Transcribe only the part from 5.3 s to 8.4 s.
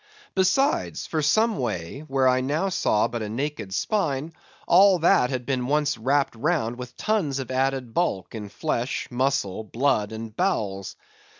been once wrapped round with tons of added bulk